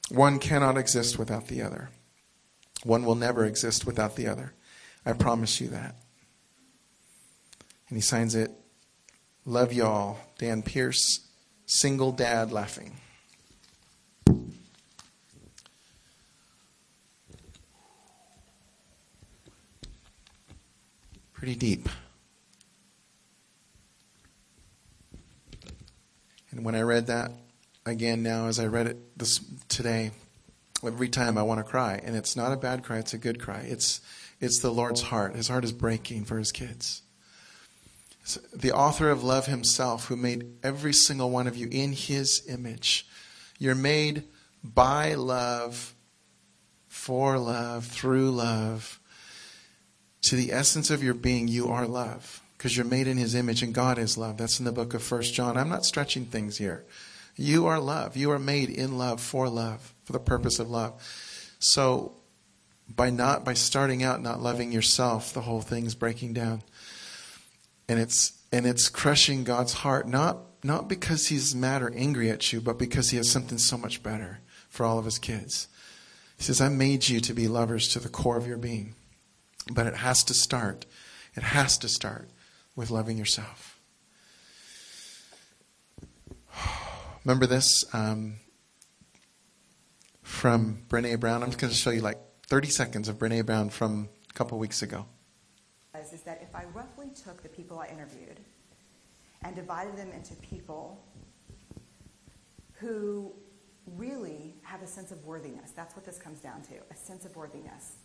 [0.09, 1.91] One cannot exist without the other.
[2.83, 4.55] One will never exist without the other.
[5.07, 5.95] I promise you that.
[7.89, 8.51] And he signs it,
[9.45, 11.29] Love y'all, Dan Pearce,
[11.67, 12.97] single dad laughing.
[21.41, 21.89] Pretty deep.
[26.51, 27.33] And when I read that
[27.87, 30.11] again now, as I read it this today,
[30.85, 33.41] every time I want to cry, and it's not a bad cry; it's a good
[33.41, 33.61] cry.
[33.61, 34.03] It's
[34.39, 35.35] it's the Lord's heart.
[35.35, 37.01] His heart is breaking for His kids.
[38.53, 43.07] The author of love Himself, who made every single one of you in His image,
[43.59, 44.25] you're made
[44.63, 45.95] by love,
[46.87, 49.00] for love, through love.
[50.23, 53.63] To the essence of your being, you are love because you're made in his image
[53.63, 54.37] and God is love.
[54.37, 55.57] That's in the book of First John.
[55.57, 56.85] I'm not stretching things here.
[57.37, 58.17] You are love.
[58.17, 61.01] You are made in love for love, for the purpose of love.
[61.59, 62.17] So
[62.95, 66.63] by not by starting out not loving yourself, the whole thing's breaking down.
[67.89, 72.53] And it's and it's crushing God's heart, not not because he's mad or angry at
[72.53, 75.69] you, but because he has something so much better for all of his kids.
[76.37, 78.95] He says, I made you to be lovers to the core of your being.
[79.73, 80.87] But it has to start.
[81.35, 82.31] It has to start
[82.77, 83.81] with loving yourself.
[87.25, 88.37] Remember this um,
[90.23, 91.43] from Brene Brown?
[91.43, 92.19] I'm just going to show you like
[92.49, 95.07] 30 seconds of Brene Brown from a couple weeks ago.
[96.13, 98.41] Is that if I roughly took the people I interviewed
[99.43, 101.05] and divided them into people
[102.73, 103.33] who
[103.87, 107.37] really have a sense of worthiness, that's what this comes down to a sense of
[107.37, 107.97] worthiness.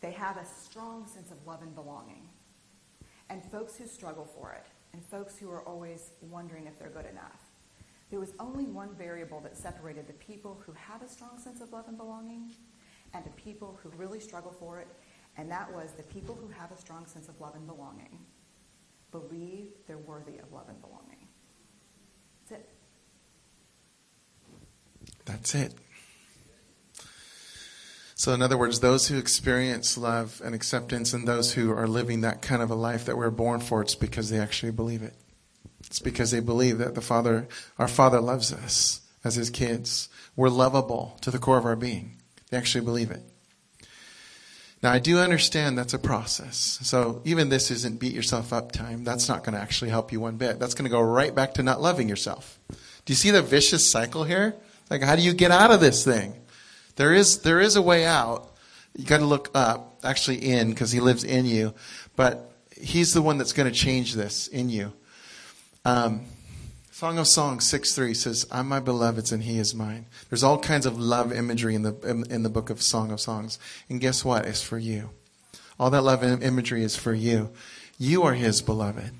[0.00, 2.28] They have a strong sense of love and belonging
[3.30, 7.06] and folks who struggle for it, and folks who are always wondering if they're good
[7.06, 7.38] enough.
[8.10, 11.72] There was only one variable that separated the people who have a strong sense of
[11.72, 12.52] love and belonging
[13.12, 14.88] and the people who really struggle for it,
[15.36, 18.18] and that was the people who have a strong sense of love and belonging
[19.10, 21.26] believe they're worthy of love and belonging.
[22.48, 22.68] That's it.
[25.24, 25.74] That's it.
[28.18, 32.22] So, in other words, those who experience love and acceptance and those who are living
[32.22, 35.14] that kind of a life that we're born for, it's because they actually believe it.
[35.86, 37.46] It's because they believe that the Father,
[37.78, 40.08] our Father loves us as His kids.
[40.34, 42.16] We're lovable to the core of our being.
[42.50, 43.22] They actually believe it.
[44.82, 46.80] Now, I do understand that's a process.
[46.82, 49.04] So, even this isn't beat yourself up time.
[49.04, 50.58] That's not going to actually help you one bit.
[50.58, 52.58] That's going to go right back to not loving yourself.
[52.68, 54.56] Do you see the vicious cycle here?
[54.90, 56.34] Like, how do you get out of this thing?
[56.98, 58.50] There is, there is a way out.
[58.96, 61.72] You got to look up, actually in, because he lives in you.
[62.16, 64.92] But he's the one that's going to change this in you.
[65.84, 66.22] Um,
[66.90, 70.06] Song of Songs 6 3 says, I'm my beloved's and he is mine.
[70.28, 73.20] There's all kinds of love imagery in the, in, in the book of Song of
[73.20, 73.60] Songs.
[73.88, 74.44] And guess what?
[74.44, 75.10] It's for you.
[75.78, 77.50] All that love imagery is for you.
[77.96, 79.12] You are his beloved.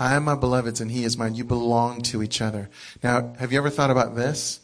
[0.00, 1.36] I am my beloved's and he is mine.
[1.36, 2.68] You belong to each other.
[3.04, 4.58] Now, have you ever thought about this?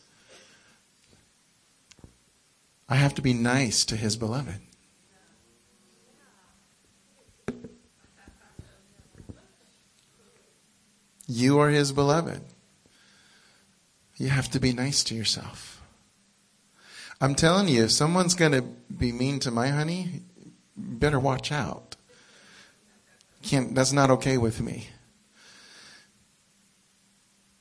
[2.89, 4.61] I have to be nice to his beloved.
[11.27, 12.43] You are his beloved.
[14.17, 15.83] You have to be nice to yourself.
[17.21, 20.23] I'm telling you, if someone's going to be mean to my honey,
[20.77, 21.97] better watch out.
[23.43, 24.89] Can't, that's not okay with me.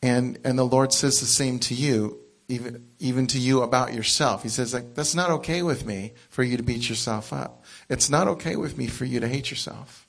[0.01, 4.43] And, and the Lord says the same to you, even, even to you about yourself.
[4.43, 7.63] He says, like, that's not okay with me for you to beat yourself up.
[7.89, 10.08] It's not okay with me for you to hate yourself.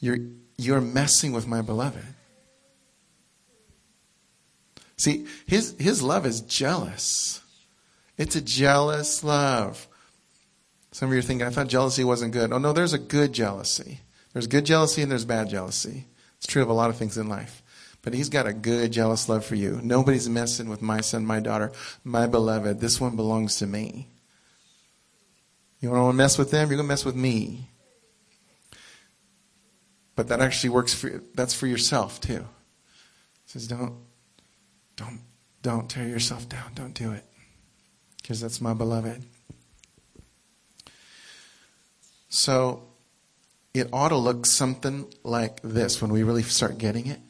[0.00, 0.18] You're,
[0.56, 2.04] you're messing with my beloved.
[4.96, 7.40] See, his, his love is jealous.
[8.18, 9.88] It's a jealous love.
[10.92, 12.52] Some of you are thinking, I thought jealousy wasn't good.
[12.52, 14.00] Oh, no, there's a good jealousy.
[14.32, 16.06] There's good jealousy and there's bad jealousy.
[16.36, 17.61] It's true of a lot of things in life.
[18.02, 19.80] But he's got a good, jealous love for you.
[19.82, 21.70] Nobody's messing with my son, my daughter,
[22.02, 22.80] my beloved.
[22.80, 24.08] This one belongs to me.
[25.80, 26.68] You want to mess with them?
[26.68, 27.68] You're going to mess with me.
[30.14, 32.34] But that actually works for that's for yourself too.
[32.34, 32.46] It
[33.46, 33.96] says don't
[34.94, 35.20] don't
[35.62, 36.74] don't tear yourself down.
[36.74, 37.24] Don't do it.
[38.20, 39.24] Because that's my beloved.
[42.28, 42.84] So
[43.74, 47.20] it ought to look something like this when we really start getting it.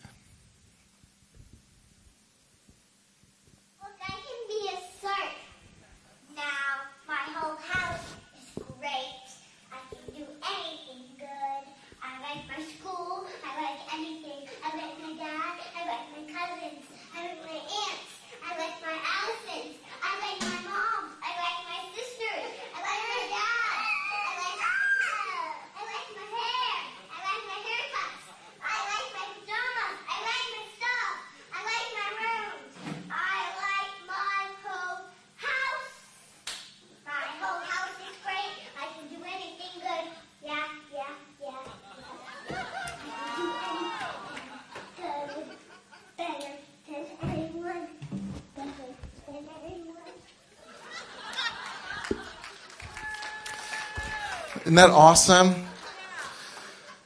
[54.73, 55.67] Isn't that awesome?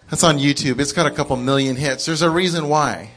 [0.09, 0.79] That's on YouTube.
[0.79, 2.07] It's got a couple million hits.
[2.07, 3.11] There's a reason why.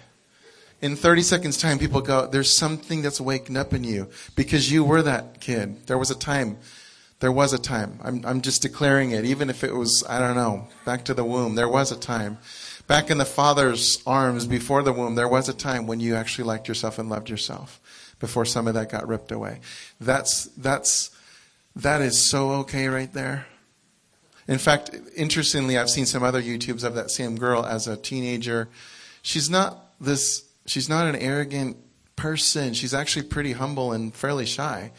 [0.81, 4.83] In 30 seconds time, people go, there's something that's waking up in you because you
[4.83, 5.85] were that kid.
[5.85, 6.57] There was a time.
[7.19, 7.99] There was a time.
[8.03, 9.23] I'm, I'm just declaring it.
[9.23, 12.39] Even if it was, I don't know, back to the womb, there was a time.
[12.87, 16.45] Back in the father's arms before the womb, there was a time when you actually
[16.45, 17.79] liked yourself and loved yourself
[18.19, 19.59] before some of that got ripped away.
[20.01, 21.11] That's, that's,
[21.75, 23.45] that is so okay right there.
[24.49, 28.67] In fact, interestingly, I've seen some other YouTubes of that same girl as a teenager.
[29.21, 31.77] She's not this, she's not an arrogant
[32.15, 32.73] person.
[32.73, 34.91] She's actually pretty humble and fairly shy.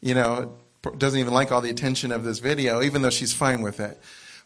[0.00, 0.56] You know,
[0.96, 4.00] doesn't even like all the attention of this video, even though she's fine with it.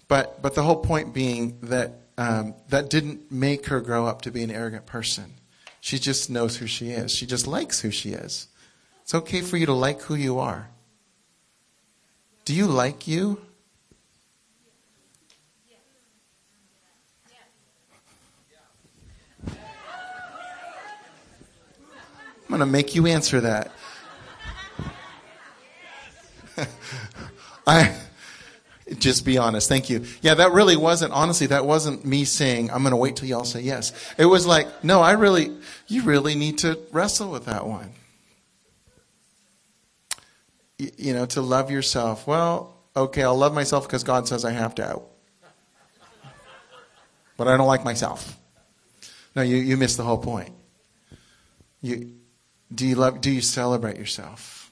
[0.09, 4.31] But, but the whole point being that um, that didn't make her grow up to
[4.31, 5.35] be an arrogant person.
[5.81, 7.13] She just knows who she is.
[7.13, 8.49] She just likes who she is.
[9.03, 10.71] It's okay for you to like who you are.
[12.47, 13.43] Do you like you?
[22.59, 23.71] Going to make you answer that.
[27.66, 27.94] I
[28.99, 29.68] just be honest.
[29.68, 30.05] Thank you.
[30.23, 33.44] Yeah, that really wasn't honestly that wasn't me saying I'm going to wait till y'all
[33.44, 33.92] say yes.
[34.18, 37.92] It was like, no, I really you really need to wrestle with that one.
[40.79, 42.27] You, you know, to love yourself.
[42.27, 45.03] Well, okay, I'll love myself because God says I have to.
[47.37, 48.37] But I don't like myself.
[49.37, 50.51] No, you you missed the whole point.
[51.81, 52.18] You
[52.75, 54.71] do you love, do you celebrate yourself?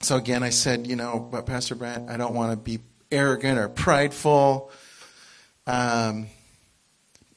[0.00, 2.80] So again, I said, you know, but Pastor Brent, I don't want to be
[3.10, 4.70] arrogant or prideful.
[5.66, 6.26] Um,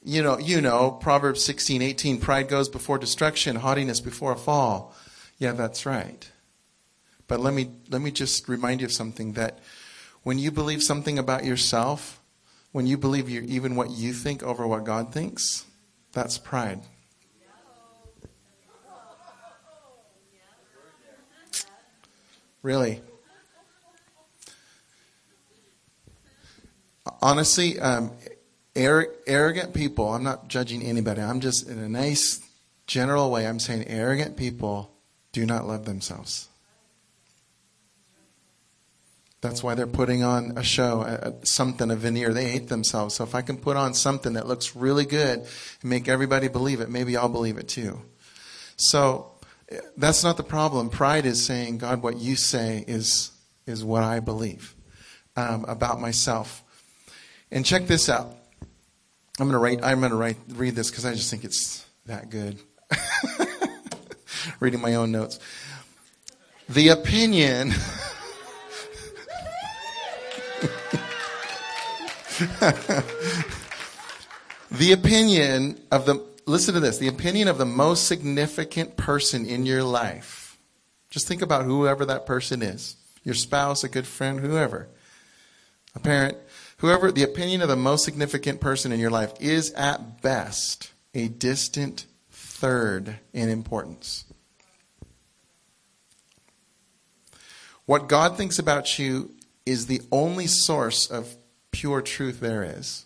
[0.03, 4.93] you know, you know, Proverbs 16, 18, pride goes before destruction, haughtiness before a fall.
[5.37, 6.29] Yeah, that's right.
[7.27, 9.59] But let me, let me just remind you of something that
[10.23, 12.16] when you believe something about yourself,
[12.71, 15.65] when you believe you even what you think over what God thinks,
[16.11, 16.81] that's pride.
[22.61, 23.01] Really.
[27.21, 28.11] Honestly, um,
[28.75, 31.21] arrogant people, I'm not judging anybody.
[31.21, 32.41] I'm just, in a nice,
[32.85, 34.91] general way, I'm saying arrogant people
[35.31, 36.49] do not love themselves.
[39.41, 42.33] That's why they're putting on a show, a, something, a veneer.
[42.33, 43.15] They hate themselves.
[43.15, 46.81] So if I can put on something that looks really good and make everybody believe
[46.81, 48.01] it, maybe I'll believe it too.
[48.77, 49.31] So
[49.95, 50.89] that's not the problem.
[50.89, 53.31] Pride is saying, God, what you say is,
[53.67, 54.75] is what I believe
[55.35, 56.63] um, about myself.
[57.51, 58.35] And check this out.
[59.39, 61.85] I'm going to write, I'm going to write, read this because I just think it's
[62.07, 62.57] that good.
[64.59, 65.39] reading my own notes.
[66.69, 67.73] The opinion.
[74.69, 79.65] the opinion of the, listen to this, the opinion of the most significant person in
[79.65, 80.59] your life.
[81.09, 84.87] Just think about whoever that person is your spouse, a good friend, whoever,
[85.95, 86.37] a parent,
[86.77, 91.27] whoever, the opinion of the most significant person in your life is at best a
[91.27, 94.25] distant third in importance.
[97.85, 99.31] What God thinks about you
[99.65, 101.35] is the only source of
[101.71, 103.05] pure truth there is.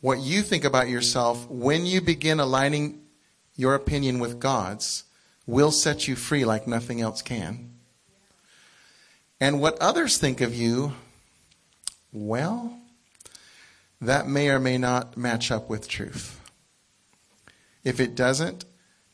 [0.00, 3.02] What you think about yourself when you begin aligning
[3.54, 5.04] your opinion with God's
[5.46, 7.70] will set you free like nothing else can.
[9.40, 10.94] And what others think of you,
[12.12, 12.78] well,
[14.00, 16.40] that may or may not match up with truth.
[17.84, 18.64] If it doesn't,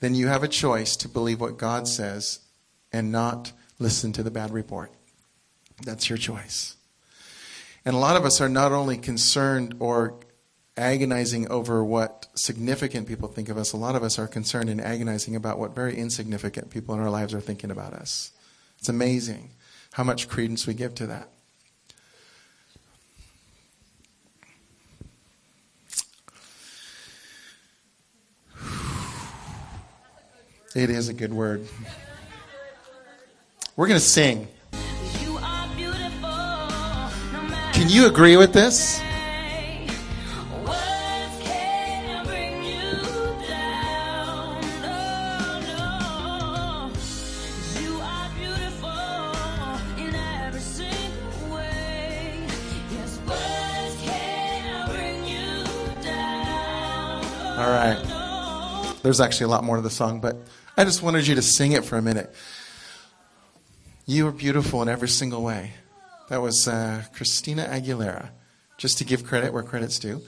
[0.01, 2.41] then you have a choice to believe what God says
[2.93, 4.91] and not listen to the bad report.
[5.85, 6.78] That's your choice.
[7.89, 10.21] And a lot of us are not only concerned or
[10.77, 14.79] agonizing over what significant people think of us, a lot of us are concerned and
[14.79, 18.33] agonizing about what very insignificant people in our lives are thinking about us.
[18.79, 19.53] It's amazing
[19.93, 21.31] how much credence we give to that.
[30.77, 31.67] It is a good word.
[33.77, 34.47] We're going to sing.
[37.79, 38.99] Can you agree with this?
[57.57, 58.97] All right.
[59.05, 60.37] There's actually a lot more to the song, but
[60.77, 62.35] I just wanted you to sing it for a minute.
[64.05, 65.75] You are beautiful in every single way.
[66.29, 68.31] That was uh, Christina Aguilera,
[68.77, 70.23] just to give credit where credit's due.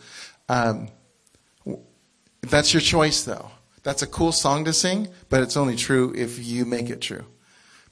[0.48, 0.88] Um,
[2.40, 3.50] that's your choice, though.
[3.82, 7.26] That's a cool song to sing, but it's only true if you make it true.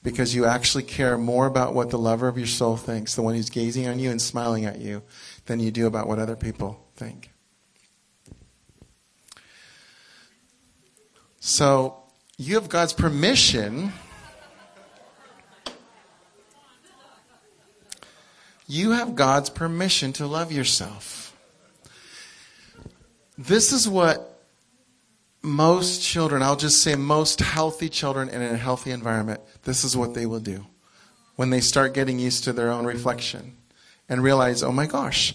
[0.01, 3.35] Because you actually care more about what the lover of your soul thinks, the one
[3.35, 5.03] who's gazing on you and smiling at you,
[5.45, 7.31] than you do about what other people think.
[11.39, 12.03] So
[12.37, 13.91] you have God's permission.
[18.71, 21.35] You have God's permission to love yourself.
[23.35, 24.43] This is what
[25.41, 30.13] most children, I'll just say most healthy children in a healthy environment, this is what
[30.13, 30.67] they will do
[31.35, 33.57] when they start getting used to their own reflection
[34.07, 35.33] and realize, oh my gosh,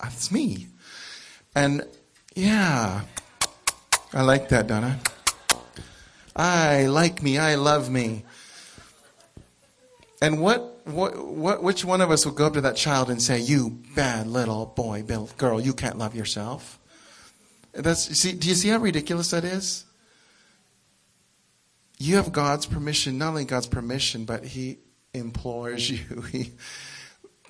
[0.00, 0.68] that's me.
[1.54, 1.86] And
[2.34, 3.02] yeah,
[4.14, 4.98] I like that, Donna.
[6.34, 7.36] I like me.
[7.36, 8.24] I love me.
[10.24, 13.20] And what, what, what, which one of us would go up to that child and
[13.20, 15.02] say, "You bad little boy,
[15.36, 16.78] girl, you can't love yourself"?
[17.74, 18.32] That's see.
[18.32, 19.84] Do you see how ridiculous that is?
[21.98, 23.18] You have God's permission.
[23.18, 24.78] Not only God's permission, but He
[25.12, 26.22] implores you.
[26.32, 26.52] He,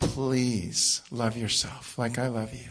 [0.00, 2.70] please love yourself like I love you.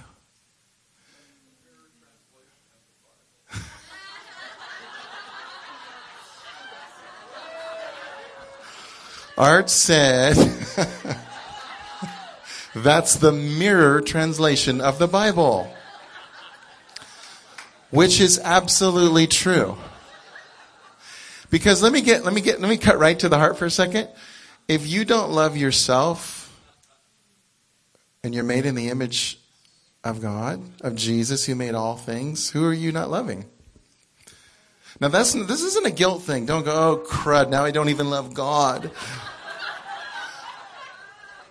[9.38, 10.36] Art said
[12.76, 15.74] that's the mirror translation of the Bible,
[17.90, 19.76] which is absolutely true.
[21.50, 23.66] Because let me get, let me get, let me cut right to the heart for
[23.66, 24.08] a second.
[24.68, 26.56] If you don't love yourself
[28.24, 29.40] and you're made in the image
[30.04, 33.46] of God, of Jesus who made all things, who are you not loving?
[35.00, 36.46] Now that's, this isn't a guilt thing.
[36.46, 38.92] Don't go, oh crud, now I don't even love God.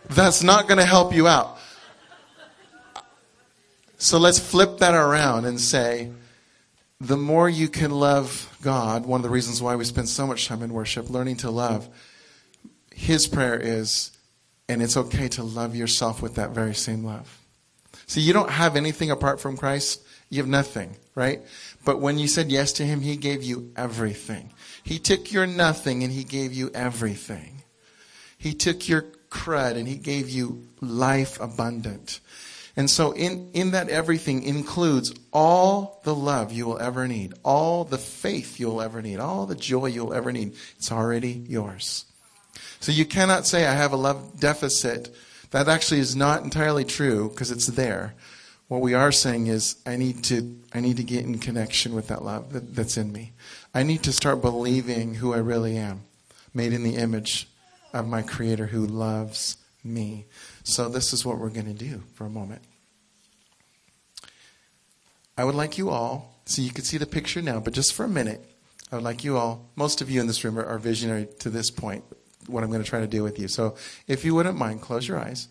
[0.09, 1.59] That's not going to help you out.
[3.99, 6.11] So let's flip that around and say,
[7.01, 10.47] the more you can love God, one of the reasons why we spend so much
[10.47, 11.88] time in worship, learning to love,
[12.95, 14.16] his prayer is,
[14.68, 17.40] and it's okay to love yourself with that very same love.
[18.07, 20.03] See, you don't have anything apart from Christ.
[20.33, 21.43] You have nothing, right?
[21.85, 24.51] But when you said yes to him, he gave you everything.
[24.83, 27.61] He took your nothing and he gave you everything.
[28.39, 32.20] He took your crud and he gave you life abundant.
[32.76, 37.85] And so in, in that everything includes all the love you will ever need, all
[37.85, 40.55] the faith you'll ever need, all the joy you'll ever need.
[40.78, 42.07] It's already yours.
[42.80, 45.14] So you cannot say I have a love deficit.
[45.51, 48.14] That actually is not entirely true because it's there.
[48.73, 52.09] What we are saying is I need to I need to get in connection with
[52.09, 53.33] that love that, that's in me.
[53.75, 56.05] I need to start believing who I really am,
[56.55, 57.49] made in the image
[57.93, 60.25] of my creator who loves me.
[60.64, 62.62] So this is what we're going to do for a moment.
[65.37, 68.05] I would like you all, so you can see the picture now, but just for
[68.05, 68.43] a minute,
[68.91, 71.51] I would like you all, most of you in this room are, are visionary to
[71.51, 72.05] this point,
[72.47, 73.49] what I'm going to try to do with you.
[73.49, 73.77] So
[74.09, 75.49] if you wouldn't mind, close your eyes.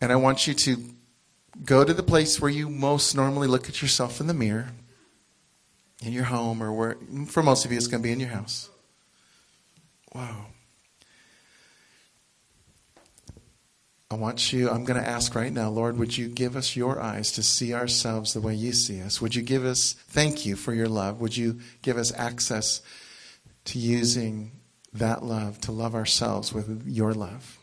[0.00, 0.76] And I want you to
[1.64, 4.68] go to the place where you most normally look at yourself in the mirror,
[6.02, 6.96] in your home, or where,
[7.26, 8.68] for most of you, it's going to be in your house.
[10.14, 10.46] Wow.
[14.10, 17.00] I want you, I'm going to ask right now, Lord, would you give us your
[17.00, 19.22] eyes to see ourselves the way you see us?
[19.22, 21.20] Would you give us, thank you for your love.
[21.22, 22.82] Would you give us access
[23.64, 24.52] to using
[24.92, 27.58] that love to love ourselves with your love?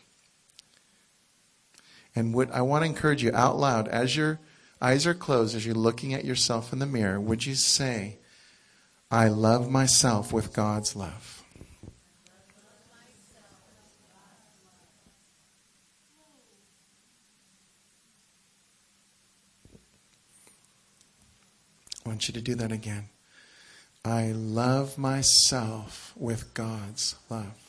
[2.14, 4.40] And what I want to encourage you out loud, as your
[4.80, 8.18] eyes are closed, as you're looking at yourself in the mirror, would you say,
[9.10, 11.44] I love myself with God's love?
[22.04, 23.08] I want you to do that again.
[24.04, 27.59] I love myself with God's love.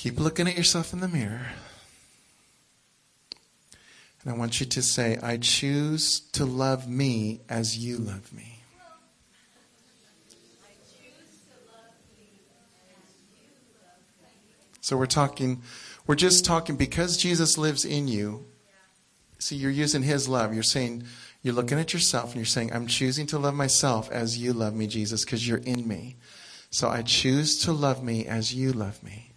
[0.00, 1.46] Keep looking at yourself in the mirror.
[4.22, 8.62] And I want you to say, I choose to love me as you love me.
[14.80, 15.60] So we're talking,
[16.06, 18.46] we're just talking because Jesus lives in you.
[19.38, 20.54] See, you're using his love.
[20.54, 21.04] You're saying,
[21.42, 24.74] you're looking at yourself and you're saying, I'm choosing to love myself as you love
[24.74, 26.16] me, Jesus, because you're in me.
[26.70, 29.29] So I choose to love me as you love me.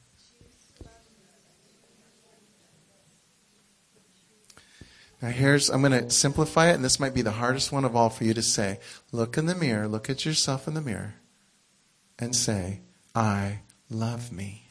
[5.24, 7.96] Now, here's, I'm going to simplify it, and this might be the hardest one of
[7.96, 8.82] all for you to say.
[9.14, 11.16] Look in the mirror, look at yourself in the mirror,
[12.20, 12.82] and say,
[13.16, 14.68] I love me.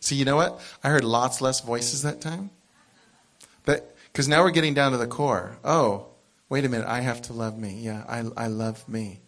[0.00, 0.58] See, you know what?
[0.82, 2.48] I heard lots less voices that time.
[3.66, 5.58] But, because now we're getting down to the core.
[5.62, 6.06] Oh,
[6.48, 7.78] wait a minute, I have to love me.
[7.78, 9.20] Yeah, I, I love me.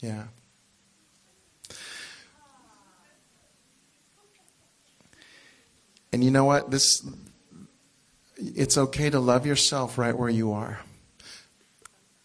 [0.00, 0.24] Yeah.
[6.14, 6.70] And you know what?
[6.70, 7.04] This
[8.36, 10.78] it's okay to love yourself right where you are.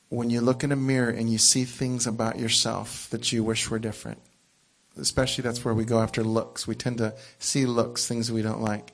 [0.10, 3.68] When you look in a mirror and you see things about yourself that you wish
[3.68, 4.22] were different,
[4.96, 6.68] especially that's where we go after looks.
[6.68, 8.94] We tend to see looks, things we don't like.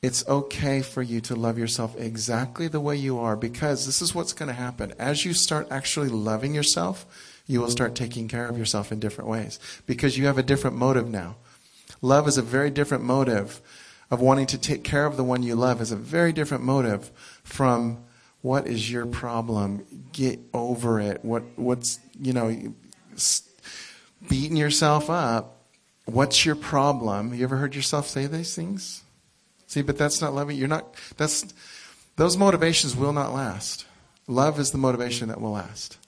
[0.00, 4.14] It's okay for you to love yourself exactly the way you are because this is
[4.14, 4.94] what's going to happen.
[4.98, 7.04] As you start actually loving yourself,
[7.46, 10.74] you will start taking care of yourself in different ways because you have a different
[10.74, 11.36] motive now.
[12.00, 13.60] Love is a very different motive
[14.10, 17.10] of wanting to take care of the one you love is a very different motive
[17.42, 18.04] from
[18.42, 19.84] what is your problem?
[20.12, 21.24] Get over it.
[21.24, 22.74] What what's you know
[24.28, 25.62] beating yourself up?
[26.04, 27.34] What's your problem?
[27.34, 29.02] You ever heard yourself say these things?
[29.66, 30.56] See, but that's not loving.
[30.56, 30.94] You're not.
[31.16, 31.52] That's
[32.14, 33.86] those motivations will not last.
[34.28, 35.98] Love is the motivation that will last.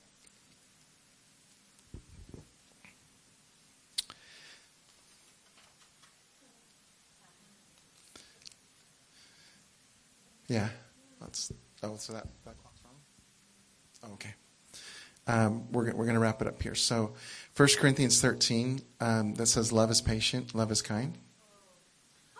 [10.49, 10.69] Yeah.
[11.21, 14.11] That's, oh, so that, that clock's on?
[14.11, 14.35] Oh, okay.
[15.27, 16.75] Um, we're, we're going to wrap it up here.
[16.75, 17.13] So,
[17.57, 21.19] 1 Corinthians 13, um, that says, Love is patient, love is kind.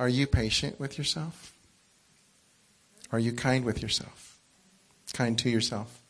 [0.00, 1.52] Are you patient with yourself?
[3.12, 4.38] Are you kind with yourself?
[5.12, 6.02] Kind to yourself?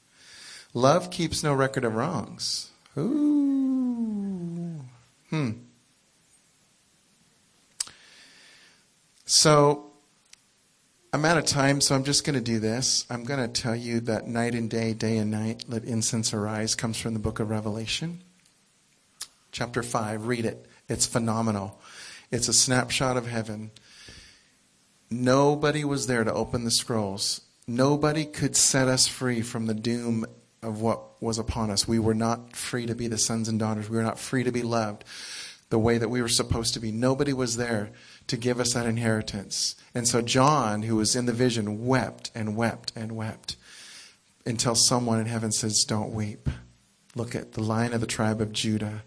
[0.74, 2.70] Love keeps no record of wrongs.
[2.96, 4.80] Ooh.
[5.30, 5.50] Hmm.
[9.24, 9.87] So,
[11.18, 13.04] I'm out of time, so I'm just going to do this.
[13.10, 16.76] I'm going to tell you that night and day, day and night, let incense arise
[16.76, 18.22] comes from the book of Revelation.
[19.50, 20.66] Chapter 5, read it.
[20.88, 21.80] It's phenomenal.
[22.30, 23.72] It's a snapshot of heaven.
[25.10, 27.40] Nobody was there to open the scrolls.
[27.66, 30.24] Nobody could set us free from the doom
[30.62, 31.88] of what was upon us.
[31.88, 33.90] We were not free to be the sons and daughters.
[33.90, 35.02] We were not free to be loved
[35.70, 36.92] the way that we were supposed to be.
[36.92, 37.90] Nobody was there
[38.28, 39.74] to give us that inheritance.
[39.94, 43.56] And so John, who was in the vision, wept and wept and wept
[44.46, 46.48] until someone in heaven says, Don't weep.
[47.14, 49.02] Look at the lion of the tribe of Judah.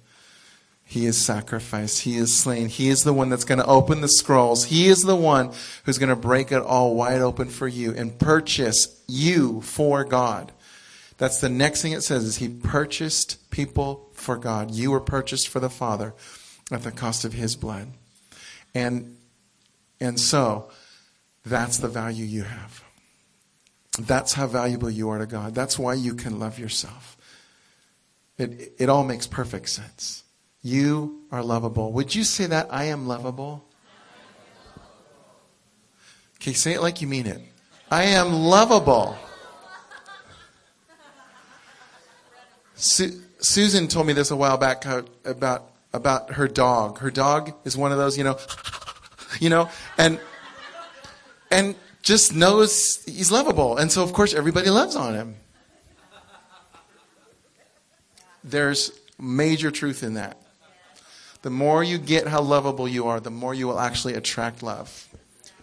[0.84, 2.02] He is sacrificed.
[2.02, 2.68] He is slain.
[2.68, 4.66] He is the one that's going to open the scrolls.
[4.66, 5.54] He is the one
[5.86, 10.52] who's going to break it all wide open for you and purchase you for God.
[11.18, 14.72] That's the next thing it says is he purchased people for God.
[14.72, 16.14] You were purchased for the Father
[16.72, 17.88] at the cost of his blood.
[18.74, 19.18] And
[20.00, 20.70] and so
[21.46, 22.84] that's the value you have.
[24.00, 25.54] That's how valuable you are to God.
[25.54, 27.18] That's why you can love yourself.
[28.38, 30.24] It, it all makes perfect sense.
[30.64, 31.92] You are lovable.
[31.92, 32.68] Would you say that?
[32.72, 33.68] I am lovable.
[36.36, 37.42] Okay, say it like you mean it.
[37.92, 39.18] I am lovable.
[42.76, 44.86] Su- Susan told me this a while back
[45.26, 47.00] about about her dog.
[47.00, 48.38] Her dog is one of those, you know,
[49.40, 50.20] you know, and
[51.50, 53.78] and just knows he's lovable.
[53.78, 55.36] And so of course everybody loves on him.
[58.44, 60.38] There's major truth in that.
[61.44, 65.08] The more you get how lovable you are, the more you will actually attract love.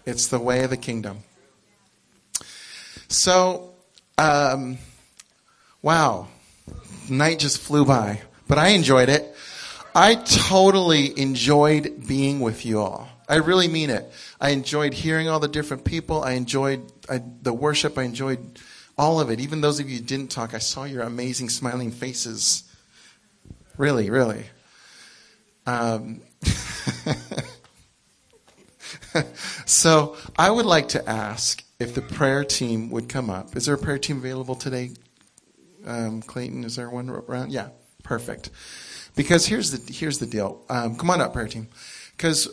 [0.07, 1.19] It's the way of the kingdom.
[3.09, 3.75] So,
[4.17, 4.79] um,
[5.83, 6.29] wow,
[7.09, 9.35] night just flew by, but I enjoyed it.
[10.01, 13.09] I totally enjoyed being with you all.
[13.29, 14.09] I really mean it.
[14.41, 16.23] I enjoyed hearing all the different people.
[16.23, 17.99] I enjoyed I, the worship.
[17.99, 18.61] I enjoyed
[18.97, 19.41] all of it.
[19.41, 22.63] Even those of you who didn't talk, I saw your amazing smiling faces.
[23.77, 24.45] Really, really.
[25.67, 26.21] Um,
[29.67, 33.57] so I would like to ask if the prayer team would come up.
[33.57, 34.91] Is there a prayer team available today?
[35.85, 37.51] Um, Clayton, is there one around?
[37.51, 37.71] Yeah,
[38.05, 38.51] perfect.
[39.19, 40.63] Because here's the here's the deal.
[40.69, 41.67] Um, come on up, prayer team.
[42.17, 42.49] Because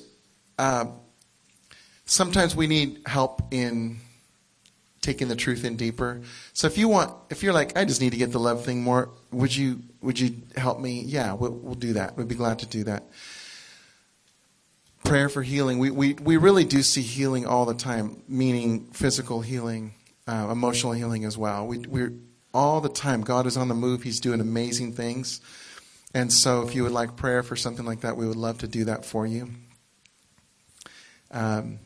[0.58, 0.86] uh,
[2.06, 4.00] sometimes we need help in
[5.00, 6.22] taking the truth in deeper.
[6.54, 8.82] So if you want, if you're like, I just need to get the love thing
[8.82, 11.02] more, would you would you help me?
[11.02, 12.18] Yeah, we'll, we'll do that.
[12.18, 13.04] We'd be glad to do that.
[15.04, 15.78] Prayer for healing.
[15.78, 19.94] We, we, we really do see healing all the time, meaning physical healing,
[20.28, 21.68] uh, emotional healing as well.
[21.68, 22.14] We, we're
[22.56, 23.22] all the time.
[23.22, 24.02] God is on the move.
[24.02, 25.42] He's doing amazing things.
[26.16, 28.70] And so if you would like prayer for something like that, we would love to
[28.70, 29.50] do that for you.
[31.30, 31.80] Um,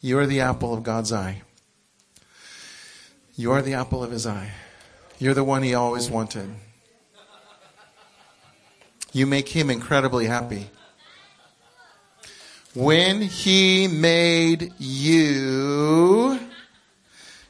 [0.00, 1.42] you are the apple of God's eye.
[3.36, 4.50] You are the apple of his eye.
[5.20, 6.52] You're the one he always wanted.
[9.12, 10.68] You make him incredibly happy.
[12.74, 16.40] When he made you,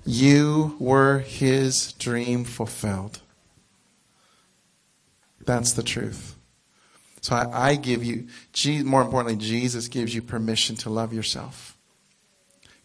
[0.04, 3.20] you were his dream fulfilled.
[5.44, 6.36] That's the truth.
[7.20, 8.26] So I, I give you,
[8.84, 11.76] more importantly, Jesus gives you permission to love yourself.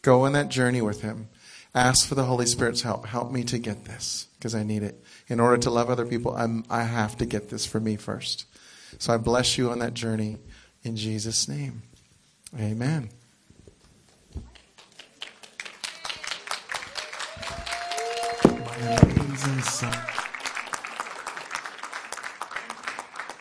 [0.01, 1.29] Go on that journey with him.
[1.73, 3.07] Ask for the Holy Spirit's help.
[3.07, 5.03] Help me to get this because I need it.
[5.27, 8.45] In order to love other people, I'm, I have to get this for me first.
[8.99, 10.37] So I bless you on that journey
[10.83, 11.81] in Jesus' name.
[12.57, 13.09] Amen.
[19.37, 20.26] isenção.